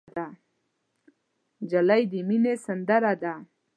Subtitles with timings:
[1.63, 3.33] نجلۍ د مینې سندره ده.